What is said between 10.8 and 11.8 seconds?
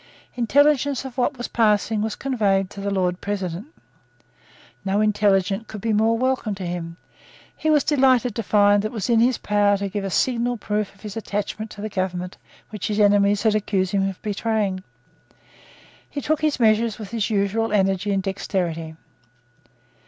of his attachment